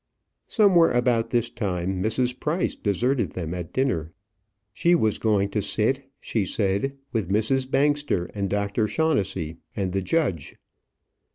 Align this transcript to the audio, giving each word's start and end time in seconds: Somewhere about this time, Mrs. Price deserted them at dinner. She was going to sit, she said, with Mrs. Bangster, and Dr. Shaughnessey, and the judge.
Somewhere 0.47 0.89
about 0.89 1.29
this 1.29 1.51
time, 1.51 2.01
Mrs. 2.01 2.39
Price 2.39 2.73
deserted 2.73 3.33
them 3.33 3.53
at 3.53 3.71
dinner. 3.71 4.11
She 4.73 4.95
was 4.95 5.19
going 5.19 5.49
to 5.49 5.61
sit, 5.61 6.09
she 6.19 6.43
said, 6.43 6.97
with 7.11 7.29
Mrs. 7.29 7.69
Bangster, 7.69 8.25
and 8.33 8.49
Dr. 8.49 8.87
Shaughnessey, 8.87 9.57
and 9.75 9.93
the 9.93 10.01
judge. 10.01 10.55